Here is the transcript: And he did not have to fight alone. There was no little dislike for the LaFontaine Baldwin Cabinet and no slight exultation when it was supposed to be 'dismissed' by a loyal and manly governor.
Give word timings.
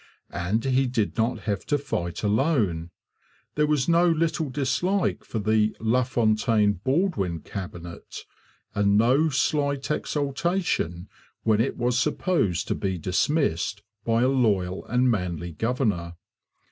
And 0.33 0.65
he 0.65 0.87
did 0.87 1.15
not 1.15 1.41
have 1.41 1.63
to 1.67 1.77
fight 1.77 2.23
alone. 2.23 2.89
There 3.53 3.67
was 3.67 3.87
no 3.87 4.09
little 4.09 4.49
dislike 4.49 5.23
for 5.23 5.37
the 5.37 5.75
LaFontaine 5.79 6.81
Baldwin 6.83 7.41
Cabinet 7.41 8.25
and 8.73 8.97
no 8.97 9.29
slight 9.29 9.91
exultation 9.91 11.07
when 11.43 11.61
it 11.61 11.77
was 11.77 11.99
supposed 11.99 12.67
to 12.69 12.73
be 12.73 12.97
'dismissed' 12.97 13.83
by 14.03 14.23
a 14.23 14.27
loyal 14.27 14.83
and 14.87 15.11
manly 15.11 15.51
governor. 15.51 16.15